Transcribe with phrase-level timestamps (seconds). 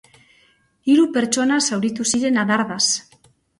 [0.91, 2.83] Hiru pertsona zauritu ziren adardaz.